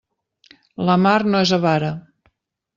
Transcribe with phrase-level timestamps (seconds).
[0.89, 1.95] La mar no és avara.